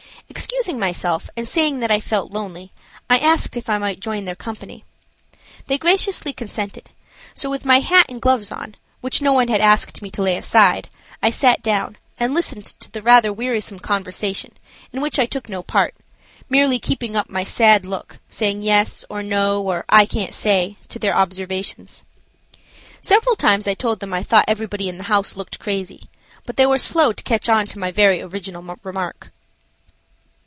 Excusing 0.29 0.79
myself 0.79 1.29
and 1.35 1.45
saying 1.45 1.79
that 1.81 1.91
I 1.91 1.99
felt 1.99 2.31
lonely, 2.31 2.71
I 3.09 3.17
asked 3.17 3.57
if 3.57 3.69
I 3.69 3.77
might 3.77 3.99
join 3.99 4.23
their 4.23 4.35
company. 4.35 4.85
They 5.67 5.77
graciously 5.77 6.31
consented, 6.31 6.91
so 7.35 7.49
with 7.49 7.65
my 7.65 7.81
hat 7.81 8.05
and 8.07 8.21
gloves 8.21 8.49
on, 8.49 8.75
which 9.01 9.21
no 9.21 9.33
one 9.33 9.49
had 9.49 9.59
asked 9.59 10.01
me 10.01 10.09
to 10.11 10.21
lay 10.21 10.37
aside, 10.37 10.87
I 11.21 11.31
sat 11.31 11.61
down 11.61 11.97
and 12.17 12.33
listened 12.33 12.65
to 12.65 12.89
the 12.89 13.01
rather 13.01 13.33
wearisome 13.33 13.79
conversation, 13.79 14.53
in 14.93 15.01
which 15.01 15.19
I 15.19 15.25
took 15.25 15.49
no 15.49 15.61
part, 15.61 15.95
merely 16.49 16.79
keeping 16.79 17.17
up 17.17 17.29
my 17.29 17.43
sad 17.43 17.85
look, 17.85 18.19
saying 18.29 18.63
"Yes," 18.63 19.03
or 19.09 19.21
"No," 19.21 19.61
or 19.61 19.83
"I 19.89 20.05
can't 20.05 20.33
say," 20.33 20.77
to 20.87 20.97
their 20.99 21.15
observations. 21.15 22.05
Several 23.01 23.35
times 23.35 23.67
I 23.67 23.73
told 23.73 23.99
them 23.99 24.13
I 24.13 24.23
thought 24.23 24.45
everybody 24.47 24.87
in 24.87 24.97
the 24.97 25.03
house 25.11 25.35
looked 25.35 25.59
crazy, 25.59 26.03
but 26.45 26.55
they 26.55 26.65
were 26.65 26.77
slow 26.79 27.11
to 27.11 27.23
catch 27.23 27.49
on 27.49 27.65
to 27.67 27.79
my 27.79 27.91
very 27.91 28.21
original 28.21 28.63
remark. 28.83 29.31